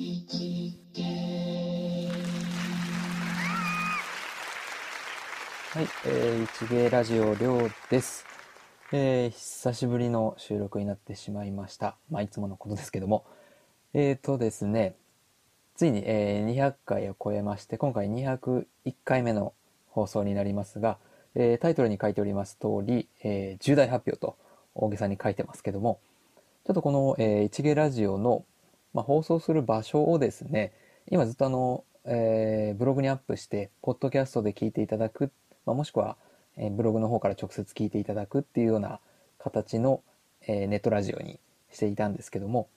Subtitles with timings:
[0.00, 1.08] 一芸
[5.74, 8.37] はい、えー、一芸ラジオりょうです。
[8.90, 11.96] えー、久しぶりの収録になってしまいました。
[12.10, 13.26] まあ、いつものことですけども。
[13.92, 14.94] えーとですね、
[15.76, 18.64] ついに、えー200回を超えまして、今回201
[19.04, 19.52] 回目の
[19.90, 20.96] 放送になりますが、
[21.34, 24.36] えータイトルに書いております通り、えー重大発表と
[24.74, 26.00] 大げさに書いてますけども、
[26.64, 28.46] ちょっとこの、えー一芸ラジオの、
[28.94, 30.72] まあ、放送する場所をですね、
[31.10, 35.30] 今ずっとあの、えーブログにアップして、ポッドキャストで聞いていただく、
[35.66, 36.16] まあ、もしくは、
[36.58, 39.00] えブログの方から直接聞いていただくっていうような
[39.38, 40.02] 形の、
[40.42, 41.40] えネットラジオに
[41.72, 42.68] していたんですけども、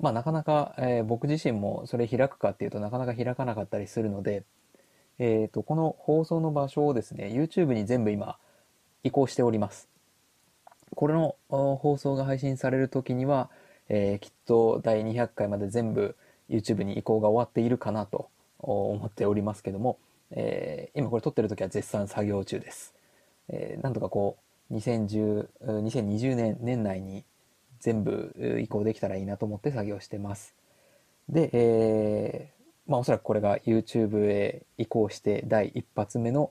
[0.00, 4.44] まあなかなか、え僕自身もそれ開くかっていうとなかなか開かなかったりするので、
[5.18, 8.38] えっ、と、この放送の場所をですね、YouTube に全部今
[9.02, 9.88] 移行しております。
[10.94, 13.50] これの放送が配信される時には、
[13.88, 16.16] えーきっと第200回まで全部
[16.48, 18.28] YouTube に移行が終わっているかなと
[18.60, 19.98] 思っておりますけども、
[20.30, 22.94] えー今これ撮ってる時は絶賛作業中です。
[23.48, 24.38] えーなんとかこ
[24.70, 27.24] う201020年年内に
[27.80, 30.54] 全部移行できたらいいなと思って作業してます。
[31.28, 32.58] で、えー
[32.90, 36.50] まあおそらくこれが YouTube へ移行して第一発目の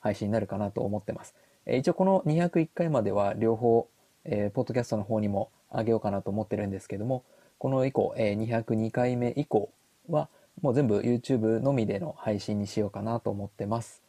[0.00, 1.34] 配信になるかなと思ってます。
[1.66, 3.88] えー一応この201回までは両方、
[4.24, 7.24] えーポッドキャストの方にも上げようかなと思ってるんですけども、
[7.58, 9.70] この以降、えー202回目以降
[10.08, 10.28] は
[10.62, 14.02] もう全部 YouTube のみでの配信にしようかなと思ってます。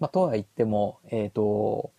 [0.00, 1.90] まあ、とは言っても、えっ、と、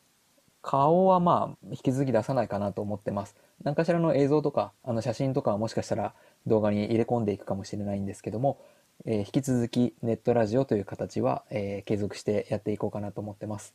[0.61, 3.35] 顔はまあ、引き続き出さないかなと思ってます。
[3.63, 6.13] 何かしらの映像とか、あの写真とかはもしかしたら
[6.47, 8.59] 動画に入れ込んでいくかもしれないんですけども、
[9.05, 13.73] えー引き続きネットラジオという形は、えー継続してやっていこうかなと思ってます。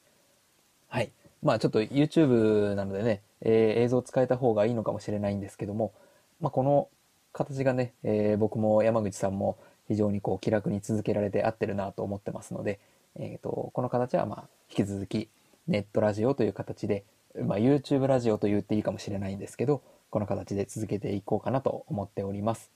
[0.88, 1.10] はい。
[1.42, 5.92] まあちょっと YouTube なのでね、えー映像を使えた方がいいのかもしれないんですけども、
[6.40, 6.88] まあこの
[7.32, 9.58] 形がね、え僕も山口さんも
[9.88, 12.78] 非常にこう気楽に続けられて合ってるなと思ってますので、
[13.16, 15.28] えー、とこの形はまあ引き続き
[15.68, 17.04] ネットラジオという形で、
[17.42, 22.70] まあ、YouTube ラジオと言っていいかもしれないんですけどこの形で続けていこうかなと思っております。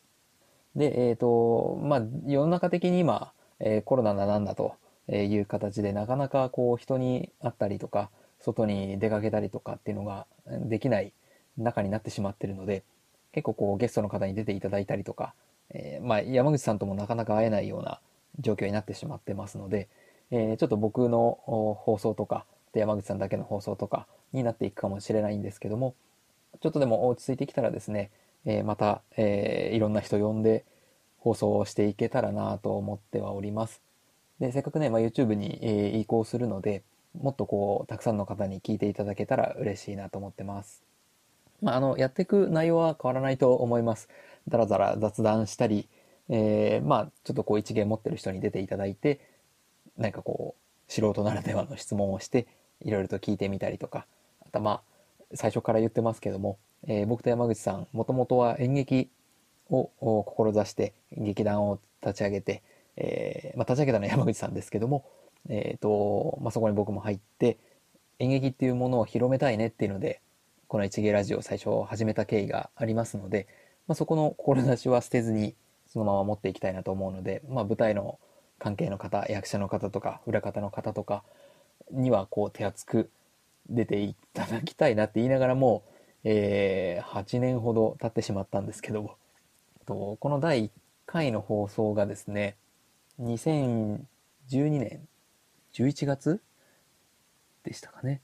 [0.74, 4.74] で、えっ、と、まあ、世の中的に今、えーコロナだなんだと
[5.08, 8.10] いう形で、なかなかこう人に会ったりとか、
[8.40, 11.12] 外に出かけたりとかっていうのができない
[11.56, 12.82] 中になってしまってるので、
[13.32, 15.34] 結構こうゲストの方に出ていただいたりとか、
[15.70, 18.00] えーまあ、山口さんともなかなか会えないような
[18.40, 19.88] 状況になってしまってますので、
[20.30, 21.38] えーちょっと僕の
[21.80, 25.94] 放送とか、で山口さんだけの放送とかになっていくかもしれないんですけども、
[26.60, 28.10] ちょっとでも落ち着いてきたらですね、
[28.44, 30.64] えーまた、えーいろんな人呼んで
[31.18, 33.80] 放送をしていけたらなと思ってはおります。
[34.38, 36.82] で、せっかくね、まあ、YouTube に、えー移行するので、
[37.20, 40.82] もっとこう、たくさんの方に聞いていただけたら嬉しいなと思ってます。
[41.60, 44.08] まあ、あの、やっていく内容は変わらないと思います。
[44.46, 45.88] だらだら雑談したり、
[46.28, 49.20] えーまあ、ちょっとこう一芸持ってる人に出ていただいて、
[49.98, 52.46] 何かこう、素人ならではの質問をして、
[52.82, 54.06] いろいろと聞いてみたりとか、
[54.46, 54.82] あとまあ、
[55.34, 59.10] 最初から言ってますけども、えー僕と山口さん、もともとは演劇
[59.70, 62.62] を志して劇団を立ち上げて、
[62.96, 65.04] えーまあ、立ち上げたのは山口さんですけども、
[65.48, 67.58] えーとまあ、そこに僕も入って
[68.18, 70.20] 演劇っていうものを広めたいねっていうので
[70.66, 73.46] この一芸ラジオを最初始めた経緯がありますので、
[73.86, 75.54] まあ、そこの志は捨てずに
[75.86, 78.18] そのまま持っていきたいなと思うので、まあ、舞台の
[78.58, 81.22] 関係の方役者の方とか裏方の方とか
[81.90, 83.10] にはこう手厚く
[83.68, 85.84] 出ていただきたいなって言いながらも、
[86.24, 89.16] えー8年ほど経ってしまったんですけど
[89.86, 90.70] とこの第1
[91.06, 92.56] 回の放送がですね
[93.20, 93.98] 2012
[94.52, 95.08] 年
[95.72, 96.40] 11月
[97.64, 98.20] でしたかね、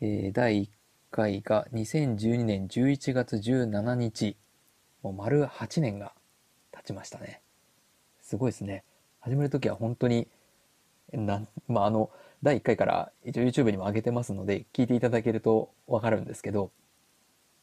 [0.00, 0.68] えー第1
[1.10, 4.36] 回が2012年11月17日。
[5.04, 6.12] もう丸8年が
[6.72, 7.40] 経ちましたね。
[8.20, 8.82] すごいですね。
[9.24, 10.28] 始める時は本当に
[11.10, 12.10] なんまああの
[12.42, 16.70] 第1回から一応 YouTube にも上げてますので聞いていただけるとわかるんですけど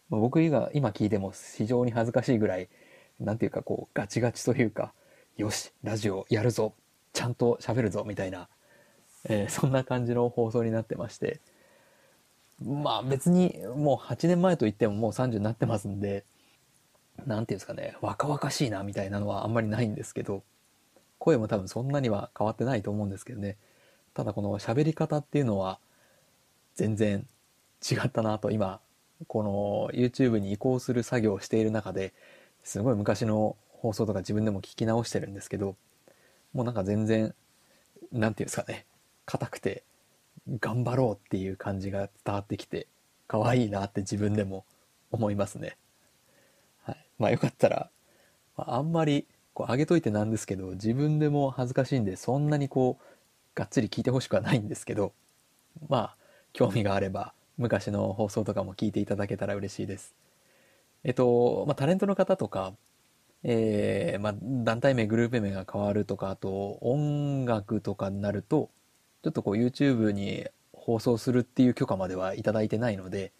[0.09, 2.67] 僕が今聞いても非常に恥ずかしいぐらい
[3.19, 4.91] なんていうかこうガチガチというか
[5.37, 6.73] よしラジオやるぞ
[7.13, 8.47] ちゃんと喋るぞみたいな、
[9.25, 11.41] えーそんな感じの放送になってまして
[12.59, 16.23] まあ別にもう8年前といってももう30になってますんで
[17.27, 20.41] なんていうんですかね若々しいなみたいなのはあんまりないんですけど
[21.21, 23.55] 声も多分そんなには変わってないと思うんですけどね
[24.15, 25.77] ただこの喋り方っていうのは
[26.75, 27.27] 全然
[27.87, 28.79] 違ったなと今
[29.27, 32.11] この YouTube に移行する作業をしている中で
[32.63, 35.75] すごい昔の放送とか自分でも聞き直してるんですけど
[36.53, 37.35] もうなんか全然
[38.11, 38.87] なんていうんですかね
[39.27, 39.83] 硬くて
[40.59, 42.87] 頑張ろうっていう感じが伝わってきて
[43.27, 44.65] 可愛いなって自分でも
[45.11, 45.77] 思いますね。
[46.83, 47.89] はい、まあよかったら、
[48.57, 53.03] あんまりこう上げといてなんですけど自分でも恥ずかしいんでそんなにこう
[53.55, 55.13] がっつり聞いてほしくはないんですけど
[55.89, 56.15] まあ
[56.53, 60.15] 興味があれば昔の放送とかも聞いていただけたら嬉しいです。
[61.03, 62.73] えっと、まあ、タレントの方とか、
[63.43, 68.69] えー、まあ、団体名、グループ名が変わるとか、あと、音楽とかになると、
[69.23, 73.31] ちょっとこう YouTube に放送するっていう許可まではいいてないので、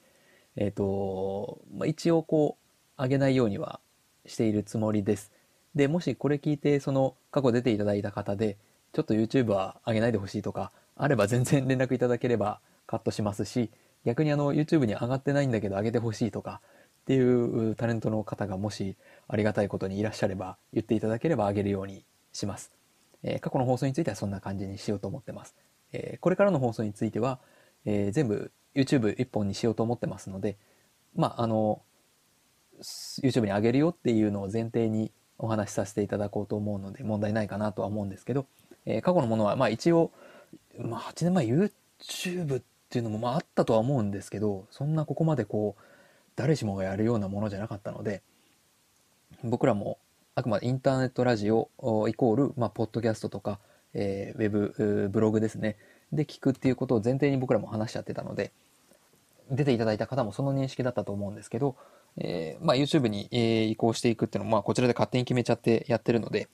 [0.56, 2.58] えっと、まあ、一応こ
[2.98, 3.80] う、上げないようには
[4.26, 5.32] しているつもりです。
[5.76, 8.58] で、もしこれ聞いて、その過去出ていただいた方で、
[8.94, 13.72] ちょっと YouTube は上げないでほしいとか、あれば全然 連絡いただければカットしますし、
[14.06, 16.62] 逆にあの YouTube に上がってないんだけど上げてほしいとか
[17.02, 18.96] っていうタレントの方がもし
[19.28, 22.04] ありがたいことにいらっしゃれば言っていただければ上げるように
[22.34, 22.72] します。
[23.24, 25.56] えー、過去の放送についてはそんな感じにしようと思ってます。
[25.94, 27.40] えー、これからの放送については、
[27.86, 30.58] えー、全部 YouTube 一本にしようと思ってますので、
[31.16, 31.82] まあ、あの、
[33.22, 38.46] YouTube に上げるよっていうのを前提にお話しさせていただこうと思うので問題ないかなとは思うんですけど、
[38.86, 40.12] えー、過去のものはまあ一応、
[40.78, 45.82] まあ、8年前 YouTube っていうのもまああったとは思うんですけどそんなここまでこう
[46.36, 48.22] 誰しもがやるようなものじゃなかったので
[49.44, 49.98] 僕らも
[50.36, 51.70] あくまでインターネットラジオ
[52.08, 53.60] イコール、まあ、ポッドキャストとか、
[53.94, 55.76] えー、ウェブブログですね。
[56.14, 58.52] で聞くっていうことを前提に僕らも話しちゃってたので
[59.50, 61.76] 出ていただいた方もその認識だったと思うんですけど、
[62.18, 66.50] えーまあ、YouTube に、えー、移行していくっていうのも、まあ、こちらで勝手に決めちゃってやってるので、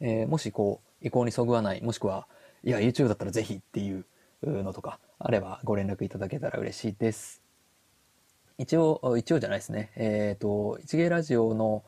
[0.00, 2.26] えー、もしこう移行にそぐわないもしくは
[2.64, 4.04] いや YouTube だったらぜひっていう
[4.42, 7.42] のとかあればご連絡いただけたら嬉しいです。
[8.58, 9.90] 一応、一応じゃないですね。
[9.96, 11.82] えっ、ー、と、一芸ラジオの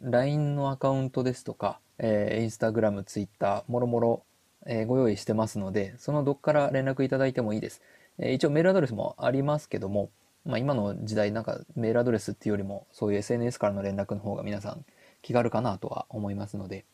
[0.00, 4.24] LINE のアカウントですとか、えー、Instagram、Twitter、もろもろ、
[4.66, 7.82] えー、ご用意してますので、そのどっから連絡いただいてもいいです。
[8.18, 10.10] えー、一応メールアドレスもありますけども、
[10.44, 14.84] まあ、今の時代なんかメールアドレスっていうよりもそういう SNS からの連絡の方が皆さん
[15.22, 16.84] 気軽かなとは思いますので、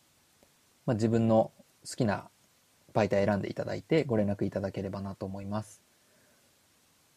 [0.85, 1.51] まあ、自分の
[1.89, 2.29] 好きな
[2.95, 5.81] 媒体選んでいただいてご連絡いただければなと思います。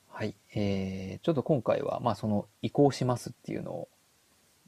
[0.10, 0.36] はい。
[0.54, 3.88] えー、ちょっと今回は、まあその移行しますっていうのを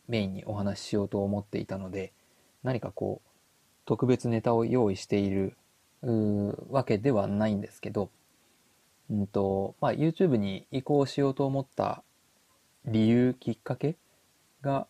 [0.08, 2.14] メインにお話ししようと思っていたので、
[2.64, 3.30] 何かこう、
[3.86, 5.58] 特別ネタを用意している
[6.70, 8.10] わけではないんですけど、
[9.14, 12.04] うんと、まあ YouTube に移行しようと思った
[12.86, 13.96] 理由、きっかけ
[14.62, 14.88] が、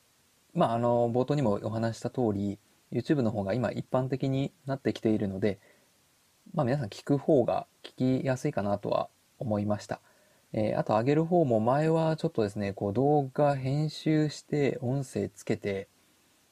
[0.54, 2.58] まああの、冒頭にもお話した通り、
[2.94, 5.60] YouTube の方が今一般的になってきているので、
[6.54, 9.10] まあ皆さん聞く方が聞きやすいかなとは
[9.40, 10.00] 思いました。
[10.54, 15.90] えー、あと上げる方も前はちょっとですね、こう動画編集して音声つけて、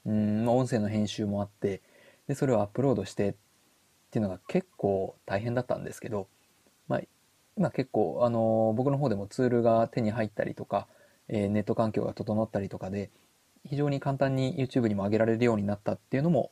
[0.04, 1.80] うん、音声の編集もあって、
[2.26, 3.34] で、それをアップロードしてっ
[4.10, 6.28] ていうのが結構大変だったんですけど、
[6.88, 7.00] まあ、
[7.56, 10.86] 今結構、あの、僕の方でもツールが手に入ったりとか、
[11.28, 13.10] えー、ネット環境が整ったりとかで、
[13.64, 16.50] 非常に簡単に YouTube にも上げられるようになったっていうのも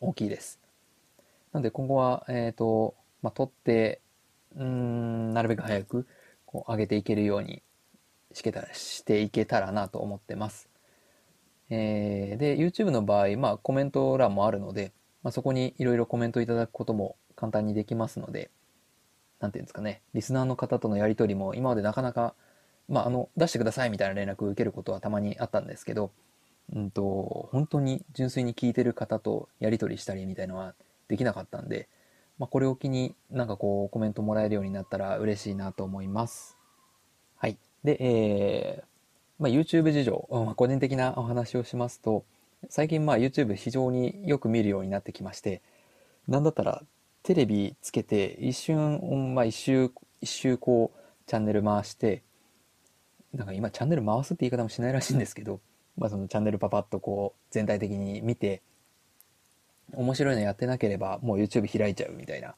[0.00, 0.58] 大きいです。
[1.52, 4.00] なので今後は、えっ、ー、と、まあ、撮って、
[4.56, 6.06] うん、なるべく早く、
[6.46, 7.62] こう上げていけるように
[8.32, 10.68] しけたしていけたらなと思ってます。
[11.70, 18.50] えー、で、YouTube の場合、まあコメント欄もあるので、まあ、そこにいろいろコメントいただくことも簡単にできますので、
[19.44, 22.34] なんていうんですかね、リスナーの方とのやり取りも今までなかなか、
[22.88, 26.12] まあ、あの、出してくださいみたいな連絡を受けることはたまにあったんですけど、
[26.74, 30.74] うんと、本当に純粋に聞いてる方とやり取りしたりみたいのは
[31.08, 31.90] できなかったんで、
[32.38, 36.56] まあ、これを機になんかこうコメントもらえるようになったら嬉しいなと思います。
[37.36, 37.58] はい。
[37.84, 38.84] で、えー、
[39.38, 42.24] まあ、YouTube 事情、まあ、個人的なお話をしますと、
[42.70, 45.60] 最近まあ YouTube 非常によく見るようになってきまして、
[46.28, 46.82] なんだったら
[47.24, 49.90] テレビつけて一瞬、まあ一周、
[50.20, 52.22] 一周こうチャンネル回して、
[53.32, 55.60] なんか今チャンネル回すって言い方もしないらしいんですけど、
[55.96, 58.60] まあそのチャンネルパパッとこう全体的に見て、
[59.94, 62.56] 面白いのやってなければもう YouTube 開いちゃうみたいな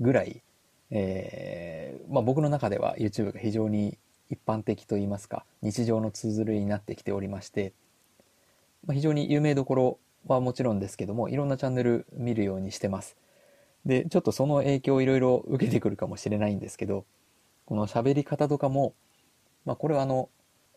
[0.00, 0.42] ぐらい、
[0.90, 3.98] えー、まあ、僕の中では YouTube が非常に
[4.30, 7.72] 一般的といいますか日常の通ずるになってきておりまして、
[8.86, 13.16] まあ、非常に有名どころはもちろんですけどもいろんなチャンネル見るようにしてます。
[13.88, 17.04] でちょっとその影響をいろいろ受けてくるかもしれないんですけど
[17.64, 18.94] この喋り方とかも、
[19.64, 20.28] まあ、これはあの、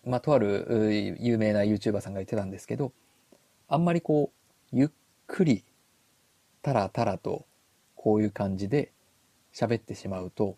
[0.06, 0.88] まあ、とある
[1.20, 2.92] 有名な YouTuber さんが言ってたんですけど
[3.68, 4.32] あんまりこ
[4.74, 4.90] うゆっ
[5.28, 5.64] くり
[6.64, 7.46] たらたらと
[7.96, 8.92] こういう感じで
[9.54, 10.58] 喋ってしまうと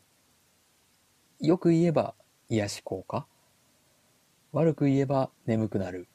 [1.42, 2.14] よく言えば
[2.50, 3.26] 癒し効果
[4.54, 6.08] 悪く言えば眠くなる。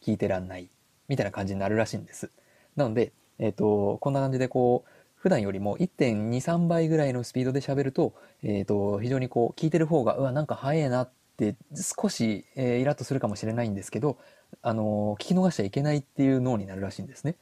[0.00, 0.70] 聞いてらんない。
[1.08, 2.30] みたいな感じになるらしいんです。
[2.76, 4.90] なので、えっ、ー、と、こんな感じでこう、
[5.26, 8.14] 普段よりも1.2、3倍ぐらいのスピードで喋ると、
[8.44, 14.18] え、ー、と、非常にこう、聞いてる方が、うわ、なんか早いなって少し、えー、イラッとするかもしれないんですけど、
[14.62, 17.34] あの聞き逃しちゃいけないっていう脳になるらしいんですね。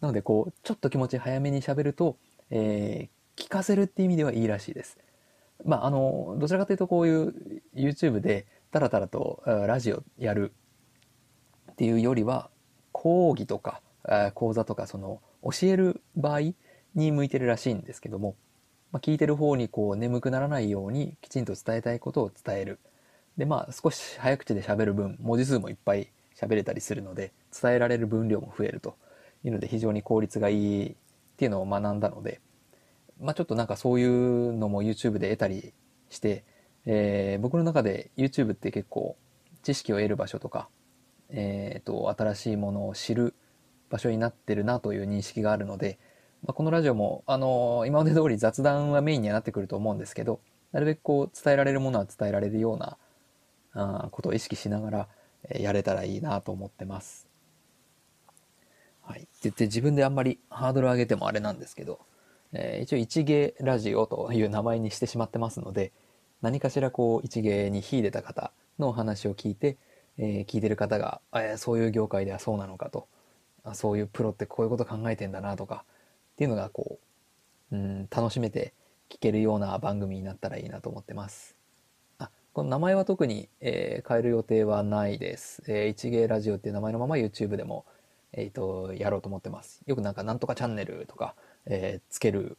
[0.00, 2.16] なので、こう、ちょっと気持ち早めに喋ると、
[2.48, 4.96] えー、聞かせるっていう意味ではいいらしいです。
[5.62, 7.34] まあ、あの、どちらかというとこういう
[7.74, 10.54] YouTube でタラタラとラジオやる
[11.72, 12.48] っていうよりは、
[12.92, 13.82] 講義とか
[14.32, 16.54] 講座とかその教える場合
[16.96, 18.34] に向いてるらしいんですけども、
[18.90, 22.80] まあ、聞いてる方にこう眠くならないようにきちんと伝えたいことを伝える。
[23.36, 28.96] で、まあ少し早口で喋る分、文字数もいっぱい喋れたりするので、伝えられる分量も増えると
[29.44, 30.94] いうので非常に効率がいいっ
[31.36, 32.40] ていうのを学んだので、
[33.20, 35.74] まあちょっとなんかそういうのも YouTube で得たり
[36.08, 36.44] して、
[36.86, 39.16] えー、僕の中で YouTube って結構
[39.62, 40.68] 知識を得る場所とか、
[41.28, 43.34] えっ、ー、と、新しいものを知る
[43.90, 45.98] 場所になってるなという認識があるので、
[46.46, 50.38] まあ、このラジオも、あのー、今まで通り雑談はメインにはなってくると思うんですけど、
[50.70, 52.96] なるべくこう伝えられるものは伝えられるような
[53.72, 55.08] あことを意識しながら、
[55.50, 57.26] えー、やれたらいいなと思ってます。
[59.02, 59.22] はい。
[59.22, 61.98] って言って自分であんまりハードル上げてもあれなんですけど、
[62.52, 65.90] えー、一応一芸ラジオという名前にしてしまってますので、
[66.42, 69.78] 何かしらこう一芸に秀でた方のお話を聞いて、
[70.16, 73.08] えー、聞いてる方が、えー、そういう業界ではそうなのかと
[73.64, 75.84] あそういうプロってこういうこと考えてんだなとか
[76.36, 76.98] っていうのがこ
[77.72, 78.74] う、うん、楽しめて
[79.08, 81.56] 聞けるような番組になったらいいなと思ってます。
[82.18, 85.62] あ、この名前は特に、えー、変える予定はないです。
[85.66, 87.86] えー、一芸ラジオっていう名前のまま YouTube でも、
[88.32, 89.80] えっ、ー、と、やろうと思ってます。
[89.86, 92.58] よくなんかなんとかチャンネルとか、え、つける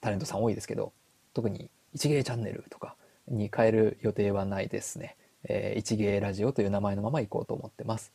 [0.00, 0.92] タレントさん多いですけど、
[1.32, 2.96] 特に一芸チャンネルとか
[3.28, 5.16] に変える予定はないですね。
[5.44, 8.12] えー、一芸ラジオという名前のまま行こうと思ってます。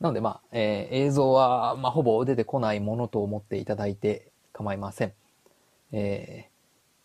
[0.00, 5.12] なので、まあ、えー、映像は、まあ、ほぼ出てこないものと思っていただいて構いません。
[5.92, 6.48] え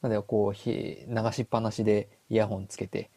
[0.01, 3.09] ー、なので、こう、流しっぱなしでイヤホンつけて、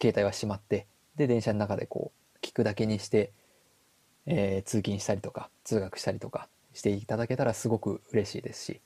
[0.00, 3.32] 携帯はしまって、で、電車の中でこう、聞くだけにして、
[4.26, 8.80] えー、通勤したりとか、通学したりとかしていただけたらすごく嬉しいですし、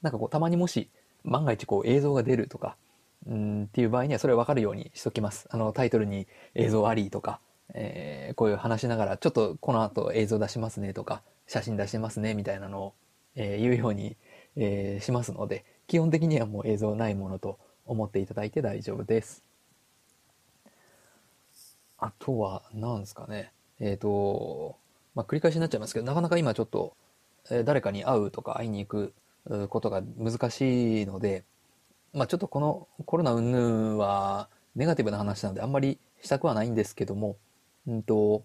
[0.00, 0.88] なんかこう、たまにもし、
[1.24, 2.76] 万が一こう映像が出るとか、
[3.28, 5.46] うんっていう場合にはそれ分かるようにしときます。
[5.50, 7.40] あの、タイトルに映像ありとか、
[7.74, 12.94] えー、こういう話しながら、ちょっとこの後映像出しますねとか、写真出しますねみたいなのを、
[13.34, 14.16] えー、言うように、
[14.56, 19.42] えー、しますので、基本的にはもう映像ないものと思っていただいて大丈夫です。
[21.98, 23.52] あとは、何ですかね。
[23.78, 24.76] えっ、と、
[25.14, 26.94] まあ、繰り返しになっちゃいますけど、なかなか今ちょっと、
[27.50, 29.14] えー、誰かに会うとか会いに行く
[29.68, 31.44] ことが難しいので、
[32.12, 37.36] まあ、ちょっとこのコロナ云々はネガティブな話なのであんまりしたくはないんですけども、
[37.86, 38.44] うんと、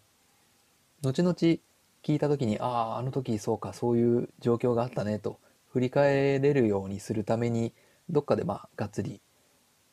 [1.04, 5.40] 後々聞いた時に、ああ、あの時そうか、そういう状況があったねと、
[5.72, 7.74] 振り返れるようにするために、
[8.10, 9.22] どっかでまあ、がっつり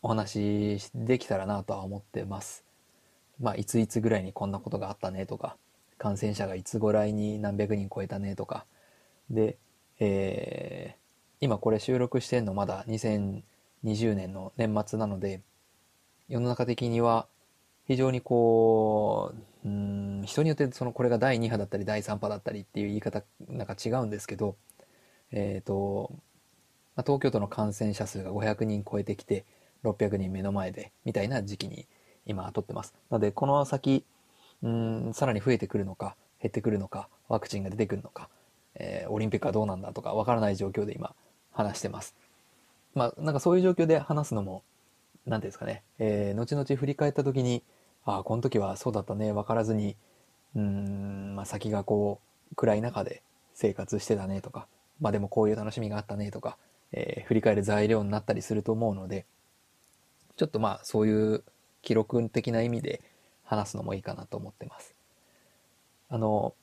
[0.02, 2.64] お話しできたらなとは思ってます。
[3.40, 5.56] まあ、いついつぐらいにこんなことがあったねとか、
[5.98, 8.64] 感染者がいつぐらいに何百人超えたねとか、
[9.30, 9.56] で、
[9.98, 10.98] えー、
[11.40, 15.42] 今これ収録してんのまだ2020年の年末なので、
[16.28, 17.26] 世の中的には
[17.86, 19.32] 非常にこ
[19.64, 24.56] う、うん、人によってそのこれが第2波だったり第3波だったりっていう言い方なんか違うんですけど、
[25.32, 26.10] えっ、ー、と、
[26.96, 29.44] まあ、東京都の感染者数が500人超えてきて
[29.84, 31.86] 600人目の前でみたいな時期に
[32.26, 32.94] 今とってます。
[33.10, 34.04] なのでこの先、
[34.62, 38.28] うん、さらに増えてくるのか減ってくるのかワクチンが出てくるのか、
[38.76, 41.14] えー、オリンピックはどうなんだとかわからない状況で今
[41.52, 42.14] 話してます。
[42.94, 44.62] まあなんかそういう状況で話すのも
[45.26, 47.62] 何ていうんですかね、えー、後々振り返った時に
[48.04, 49.96] ああ、この時はそうだったね、分からずに、
[50.54, 52.20] うん、まあ、先がこ
[52.52, 53.22] う、暗い中で
[53.54, 54.66] 生活してたねとか、
[55.00, 56.56] まあでもこういう楽しみがあったねとか、
[56.92, 59.26] えー、振り返る材料になったりすると思うので、
[60.36, 61.44] ちょっとまあそういう
[61.82, 63.00] 記録的な意味で
[63.44, 64.94] 話すのもいいかなと思ってます。
[66.08, 66.54] あの、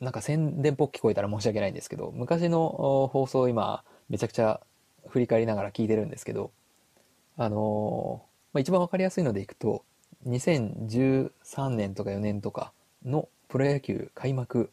[0.00, 4.60] なんか宣伝っぽく聞こえたら申し訳ないんですけど、昔の放送今めちゃくちゃ
[5.08, 6.50] 振り返りながら聞いてるんですけど、
[7.36, 9.84] あの、まあ、一番わかりやすいのでいくと、
[10.26, 12.72] 2013年とか4年とか
[13.04, 14.70] のプロ野球開幕、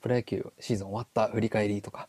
[0.00, 2.08] プロ野球シーズン終わった振り返りとか、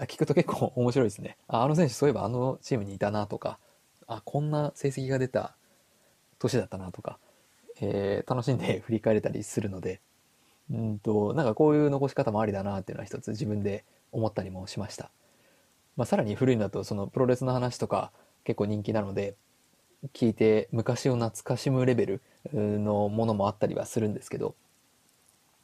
[0.00, 1.36] 聞くと結構面白いですね。
[1.48, 3.58] ああの選手そういえばあのチームにいたなとか、
[4.06, 5.54] あ、こんな成績が出た
[6.38, 7.18] 年だったなとか、
[7.80, 10.00] えー、楽しんで振り返れたりするので、
[10.70, 15.10] うんと、なんかこういう残し方もありだなっていうのは一つ自分で思ったりもしました。
[15.96, 18.12] まあ、さらに古いんだとそのプロレスの話とか
[18.44, 19.34] 結構人気なので、
[20.14, 22.22] 聞いて昔を懐かしむレベル
[22.54, 24.54] のものもあったりはするんですけど、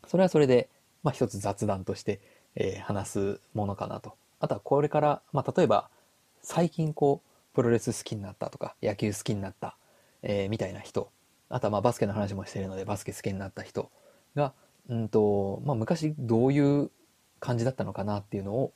[0.06, 0.68] それはそれで、
[1.02, 2.20] まあ一つ雑談として、
[2.56, 4.14] えー、話すものかなと。
[4.40, 5.88] あとはこれから、まあ例えば、
[6.42, 9.76] 最近こう、プロレス好きになったとか、野球好きになった、
[10.22, 11.10] えー、みたいな人、
[11.48, 13.90] あとはまあバスケの話もしてるので、バスケ好きになった人
[14.34, 14.52] が、
[14.88, 16.90] うんと、まあ昔どういう
[17.40, 18.72] 感じだったのかなっていうのを、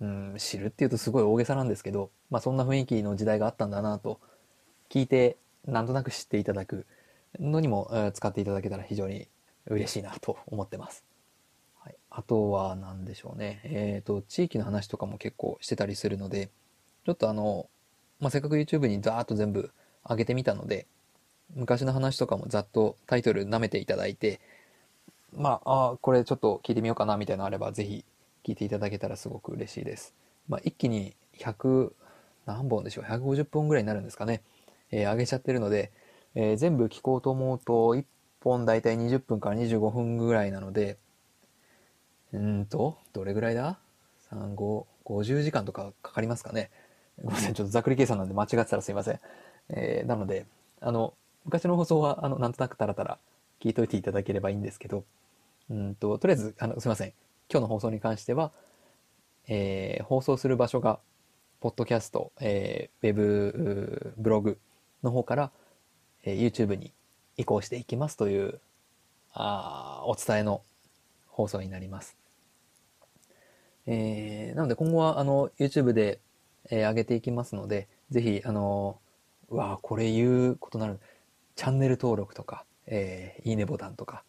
[0.00, 4.20] うん、知るっていうとすごい大げさなんですけど、まあそんな雰囲気の時代があったんだなと
[4.88, 6.86] 聞いて、なんとなく知っていただく
[7.38, 9.28] のにも、使っていただけたら非常に
[9.66, 11.04] 嬉しいなと思ってます。
[11.80, 13.60] はい、あとは何でしょうね。
[13.64, 16.50] えっ、ー、と、地域の話とかも結構してたりするので、
[17.04, 17.68] ちょっとあの、
[18.20, 19.70] まあ、せっかく YouTube にザーッと全部
[20.08, 20.86] 上げてみたので、
[21.54, 24.40] 昔の話とかもざっとタイトル舐めていただいて、
[25.34, 28.04] まあ、あこれちょっと聞いてみようかなみたいなのあれば、ぜひ
[28.44, 30.14] 聞いていただけたらすごく嬉しいです。
[30.48, 31.92] まあ、一気に100、
[32.46, 34.42] 何本でしょう ?150 本ぐらいになるんですかね。
[34.90, 35.92] えー、上げちゃってるので、
[36.34, 38.04] えー、全部聞こうと思うと、1
[38.40, 40.98] 本だいたい20分から25分ぐらいなので、
[42.32, 43.78] うんと、どれぐらいだ
[44.30, 46.70] ?3、5、50時間とかかかりますかね。
[47.22, 49.20] ごめんなさい、ちょっとざっくり計算なんで間違ってたらすいません。
[49.70, 50.46] えー、なので、
[50.80, 51.14] あの、
[51.44, 53.18] 昔の放送は、あの、なんとなくたらたら
[53.60, 55.04] 聞いといていただければいいんですけど、
[55.70, 57.12] うんと、とりあえず、あの、すいません。
[57.50, 58.52] 今日の放送に関しては、
[59.48, 61.00] えー、放送する場所が、
[61.60, 64.58] ポッドキャスト、えー、ウェブ、ブログ
[65.02, 65.50] の方から、
[66.24, 66.92] えー、YouTube に
[67.36, 68.60] 移行していきますという、
[69.32, 70.62] あお伝えの
[71.28, 72.16] 放送になります。
[73.86, 76.18] えー、なので今後はあの YouTube で、
[76.70, 78.98] えー、上げていきますので、ぜひ、あの
[79.50, 80.98] うわこれ言うことなる、
[81.56, 84.24] チャンネル登録とか、えー、いいねボタンとか、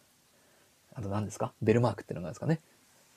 [0.94, 1.52] あと何ですか？
[1.60, 2.60] ベルマークっていうのがあるんですかね？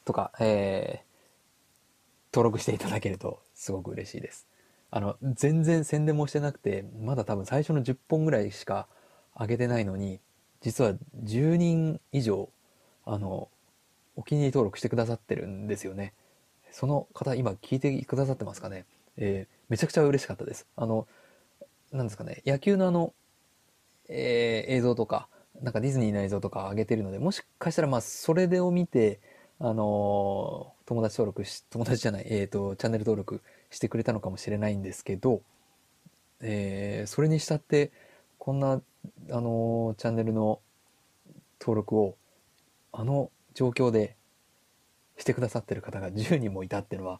[0.06, 4.48] とか、えー、登録していただけるとすごく嬉しいです。
[4.96, 8.88] あの、全然宣伝もしてなくて、まだ多分最初の10本ぐらいしか
[9.36, 10.20] 上げてないのに、
[10.62, 12.48] 実は10人以上、
[13.04, 13.50] あの、
[14.16, 16.14] お気に入り登録してくださってるんですよね。
[16.70, 18.86] その方、今聞いてくださってますかね？
[19.18, 20.68] えー、めちゃくちゃ嬉しかったです。
[20.76, 21.08] あの、
[21.92, 23.16] なんですかね、野球のあの、
[24.10, 25.28] えー、映像とか、
[25.64, 29.22] なんかディズニーの映像とか上げてるので、もしかしたらまあ、それでを見て、
[29.58, 33.42] あのー、友達登録し、友達じゃない、えっ、ー、と、チャンネル登録
[33.74, 35.42] してくれたのかもしれないんですけど、
[36.42, 37.92] えー、それにしたって、
[38.38, 38.82] こんな、
[39.32, 40.60] あのチャンネルの
[41.60, 42.16] 登録を、
[42.92, 44.16] あの状況で
[45.18, 47.20] してくださってる方が10人もいたっていうのは、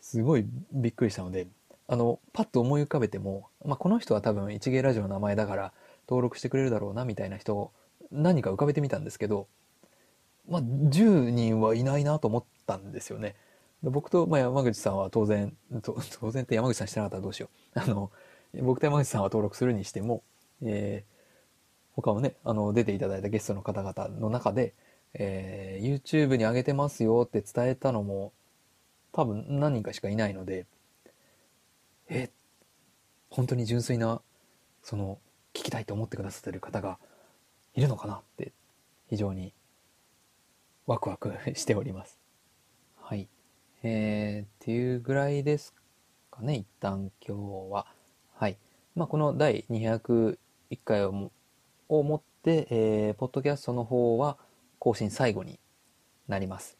[0.00, 1.46] すごいびっくりしたので、
[1.86, 5.72] あの、パッと思い浮かべても、まあ、この人は多分一芸ラジオの名前だから
[6.08, 7.70] 登録してくれるだろうなみたいな人を
[8.10, 9.46] 何か浮かべてみたんですけど、
[10.48, 13.36] まあ、10人はいないなと思ったんですよね。
[13.82, 17.80] 僕と、まあ、山口さんは当然、 当然って山口さんしてなかったらどうしよう。
[17.80, 18.10] あの、
[18.62, 20.22] 僕と山口さんは登録するにしても、
[20.62, 24.74] えー、他もね、あの、出ていただいたゲストの方々の中で、
[25.14, 28.32] えー、YouTube に上げてますよって伝えたのも、
[29.12, 30.66] 多分何人かしかいないので、
[32.08, 32.30] え、
[33.30, 34.22] 本当に純粋な、
[34.82, 35.18] その、
[35.54, 36.98] 聞きたいと思ってくださってる方が
[37.74, 38.52] いるのかなって、
[39.08, 39.52] 非常に
[40.86, 42.18] ワクワク しております。
[42.96, 43.28] はい。
[43.84, 45.74] えー、っていうぐらいです
[46.30, 47.36] かね、一旦今
[47.68, 47.86] 日は。
[48.34, 48.56] はい。
[48.94, 50.38] まあ、この第201
[50.84, 51.32] 回をも
[51.88, 54.38] をもって、えー、ポッドキャストの方は
[54.78, 55.58] 更新最後に
[56.28, 56.78] なります。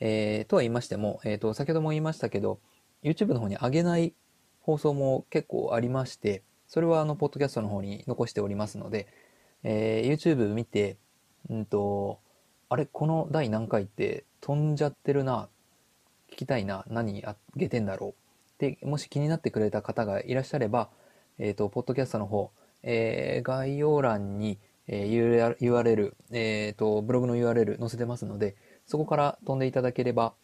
[0.00, 2.58] えー、とは言いましても、え、ー、と、先ほども言いましたけど、
[3.02, 4.14] YouTube の方に上げない
[4.62, 9.08] 放送も結構ありまして、それはあの、ポッドキャストの方に残しておりますので、
[9.62, 10.96] えー、YouTube 見て、
[11.50, 12.18] うんと、
[12.70, 15.50] あれ、この第何回って飛んじゃってるな、
[16.30, 18.60] 聞きたいな、何あげてんだろう。
[18.60, 20.90] で、もし気になってくれた方がいらっしゃれば、
[21.38, 22.50] えっ、ー、と、ポッドキャストの方、
[22.82, 30.34] えー、概要欄に、えー、URL、えっ、ー、と、ブログの URL 載せてますので、そこから飛んでいただければ、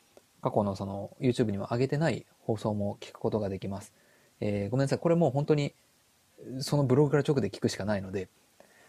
[0.42, 3.92] 過去のその YouTube にも上げてない放送も聞くことができます。
[4.40, 4.98] えー、ごめんなさい。
[4.98, 5.74] これもう本当に、
[6.60, 8.28] そのブログから直で聞くしかないので、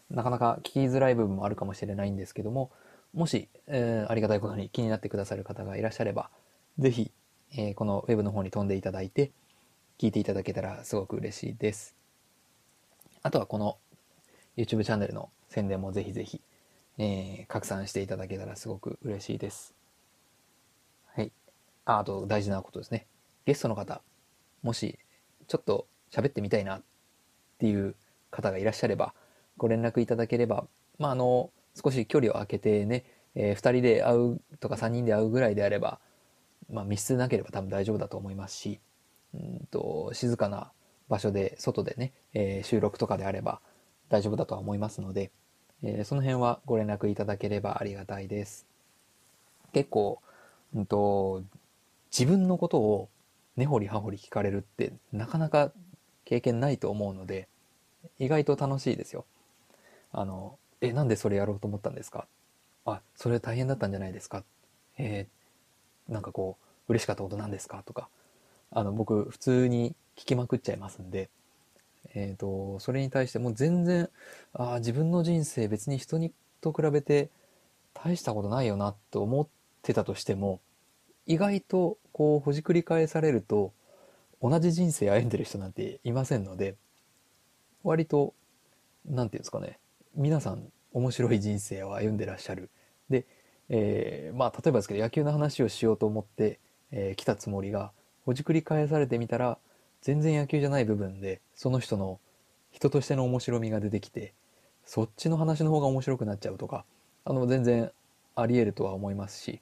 [0.10, 2.72] なかなか聞きづらい部分もあるかもしれないんですけども、
[3.14, 6.30] もし、えー、ありがたいことに気になってくださる方がいらっしゃれば、
[6.80, 7.12] ぜひ、
[7.54, 9.32] えー、このウェブの方に飛んでいただいて、
[9.98, 11.96] 聞いていただけたらすごく嬉しいです。
[13.24, 13.78] あとはこの
[14.56, 16.40] YouTube チャンネルの宣伝もぜひぜひ、
[17.00, 19.74] えー、拡散していただけたらすごく嬉しいです。
[21.16, 21.32] はい。
[21.86, 23.08] あ、あと大事なことですね。
[23.46, 24.02] ゲストの方、
[24.62, 25.00] もし
[25.48, 26.82] ちょっと喋ってみたいなっ
[27.58, 27.96] ていう
[28.30, 29.16] 方がいらっしゃれば、
[29.58, 30.68] ご連絡いただければ、
[31.00, 36.00] まあ、あの、少し距離を空けてね、えー、2人で会うとか3人で会うぐらいであれば、
[36.70, 38.80] まあ、密室なければ多分大丈夫だと思いますし、
[39.34, 40.72] うんと静かな
[41.10, 43.62] 場所で、外でね、えー、収録とかであれば、
[44.10, 45.32] 大丈夫だとは思いますので、
[45.84, 48.66] えー、その辺はご連絡いただければありがたいです。
[49.74, 50.22] 結構、
[50.74, 51.44] うんと、
[52.12, 53.10] 自分のことを
[53.58, 55.72] 根掘り葉掘り聞かれるってなかなか
[56.26, 57.48] 経験ないと思うので、
[58.20, 59.26] 意外と楽しいですよ。
[60.12, 62.28] あの、え、なんでそれやろうと思ったんですか？
[62.86, 64.44] あ、それ大変だったんじゃないですか？
[64.98, 65.37] えー、
[66.10, 67.84] なんかこう、嬉しかったことなんですか？
[67.86, 68.10] とか、
[68.72, 71.30] あの、僕、普通に聞きまくっちゃいますんで、
[72.14, 74.10] え、ー、と、それに対してもう全然、
[74.54, 77.30] ああ、自分の人生別に人にと比べて
[77.94, 79.48] 大したことないよなと思っ
[79.82, 80.60] てたとしても、
[81.26, 83.74] 意外とこう、ほじくり返されると、
[84.42, 86.76] 同じ人生歩んでる人なんていませんので、
[87.84, 88.34] 割と、
[89.06, 89.80] なんていうんですかね、
[90.16, 92.70] 皆さん面白い人生を歩んでらっしゃる。
[93.10, 93.26] で、
[93.70, 96.60] えー、まあ、例えばですけど、野球の話をしようと思って、
[96.92, 97.92] えー、来たつもりが、
[98.26, 99.58] ほじくり返されてみたら、
[100.02, 102.20] 全然野球じゃない部分で、その人の
[102.72, 104.34] 人としての面白みが出てきて、
[104.86, 106.86] そっちの話の方が面白くなっちゃうとか、
[107.26, 107.92] あの、全然
[108.36, 109.60] あり得るとは思いますし、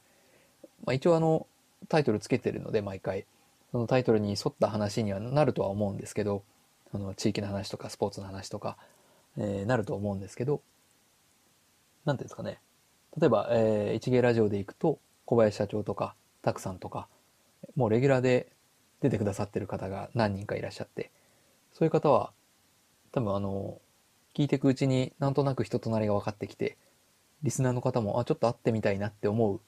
[0.85, 1.47] まあ、一応あの、
[1.87, 3.25] タイトルつけてるので、毎回。
[3.71, 6.43] そのタイトルに沿った話にはなるとは思うんですけど、
[6.93, 8.77] あの、地域の話とかスポーツの話とか、
[9.37, 10.61] えー、なると思うんですけど、
[12.05, 12.59] なんていうんですかね。
[13.17, 17.07] 例えば、えー、一芸ラジオで行くと、小林社長とか、たくさんとか、
[17.75, 18.51] もうレギュラーで
[19.01, 21.11] 出てくださってる方が何人かいらっしゃって、
[21.71, 22.31] そういう方は、
[23.11, 23.79] 多分あの、
[24.33, 26.77] 聞いていくうちになんとなく人となりが分かってきて、
[27.41, 29.61] リスナーの方も、あ、ちょっと会ってみたいなって思う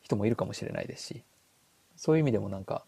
[0.00, 1.24] 人もいるかもしれないですし、
[1.96, 2.84] そういう意味でもなんか、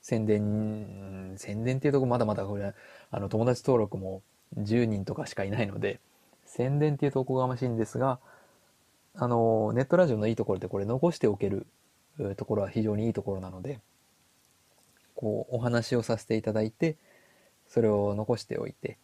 [0.00, 2.72] 宣伝、宣伝っていうとこまだまだこれ、
[3.10, 4.22] あの、友達登録も
[4.56, 6.00] 10人とかしかいないので、
[6.46, 8.18] 宣伝っていうとおこがましいんですが、
[9.16, 11.66] あの、ネットラジオのいいところってこれ残しておける
[12.36, 13.80] ところは非常にいいところなので、
[15.14, 16.96] こう、お話をさせていただいて、
[17.68, 18.98] それを残しておいて、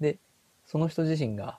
[0.00, 0.18] で、
[0.64, 1.58] その人自身が、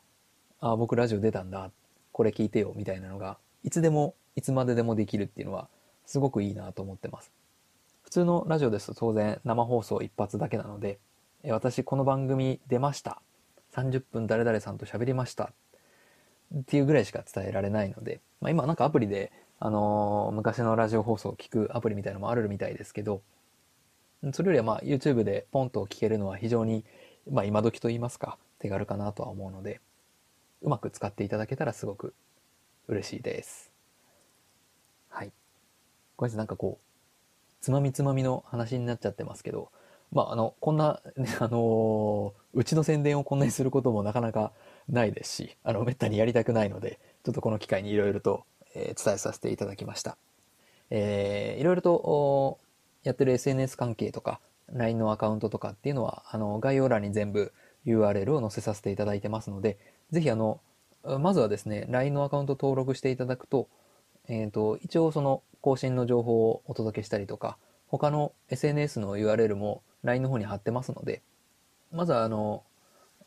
[0.62, 1.72] ああ、僕ラジオ出たんだ、
[2.12, 5.68] これ聞いてよ、みたいなのが、いつでも、いつまででもできるっていうのは、
[6.06, 7.32] すごくいいなと思ってます。
[8.02, 11.00] 普通のラジオですと当然生放送一発だけなので、
[11.48, 13.22] 私この番組出ました。
[13.74, 15.54] 30分誰々さんと喋りました。
[16.56, 23.22] っていうぐらいしか伝えられないので、まあ、今なんかアプリで、あのー、昔のラジオ放送を聞くアプリみたいのもあるみたいですけど、
[24.34, 26.84] それよりはまあ YouTube でポンと聞けるのは非常に、
[27.30, 29.80] まあ今時と言いますか、手軽かなとは思うので、
[30.62, 32.14] うまく使っていただけたらすごく
[32.88, 33.72] 嬉しいです。
[35.10, 35.32] はい。
[36.18, 39.72] ごめんなさい、なんかこう、つまみつまみの話になっちゃってますけど、
[40.12, 41.02] まあ、あの、こんな、
[41.40, 44.52] あのうちの宣伝をこんなにすることもなかなか
[44.88, 50.18] ないですし、あの、めったにやりたくないので、ちょっとこの機会にいろいろと、えー、伝えさせていただきました。
[50.90, 52.60] えー、いろいろと、
[53.04, 54.40] やってる SNS 関係とか、
[54.74, 57.54] LINE のアカウントとかっていうのは、あの、概要欄に全部
[57.86, 59.78] URL を載せさせていただいてますので、
[60.12, 60.60] ぜひあの、
[61.20, 63.68] まずはですね、LINE のアカウント登録していただくと、
[64.28, 67.58] えっ、ー、と、一応その更新の情報をお届けしたりとか、
[67.88, 71.22] 他の SNS の URL も LINE の方に貼ってますので、
[71.92, 72.64] まずはあの、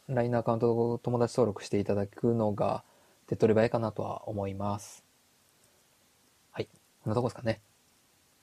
[0.09, 2.85] LINE のアカウントを友達登録していただくのが
[3.27, 5.05] 手っ取り早いかなとは思います。
[6.51, 6.69] はい。
[7.03, 7.61] こんなとこですかね。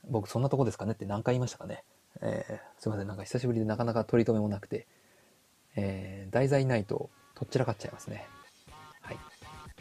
[0.10, 0.94] 僕そんなとこですかね？
[0.94, 1.84] って何回言いましたかね？
[2.22, 3.08] えー、すいません。
[3.08, 4.88] なんか久しぶりでなかなか取り留めもなくて、
[5.76, 8.26] えー、題材ないととっちらかっちゃいますね。
[9.02, 9.16] はい。
[9.16, 9.20] っ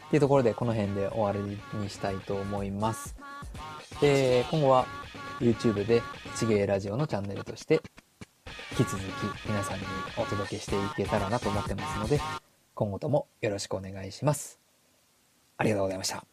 [0.09, 3.15] ていうところでこの辺で終わりにしたいと思います。
[4.01, 4.85] で、今後は
[5.39, 6.01] YouTube で
[6.35, 7.81] 一芸ラジオのチャンネルとして
[8.77, 9.05] 引き続き
[9.47, 9.85] 皆さんに
[10.17, 12.19] お届けしていけたらなと思ってますので、
[12.75, 14.59] 今後ともよろしくお願いします。
[15.57, 16.25] ありがとうございました。